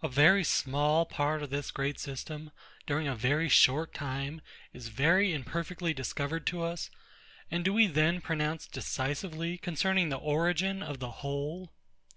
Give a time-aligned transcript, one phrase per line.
[0.00, 2.52] A very small part of this great system,
[2.86, 4.42] during a very short time,
[4.72, 6.88] is very imperfectly discovered to us;
[7.50, 11.72] and do we thence pronounce decisively concerning the origin of the whole?